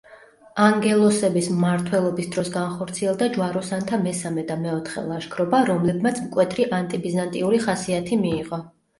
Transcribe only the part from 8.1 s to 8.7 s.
მიიღო.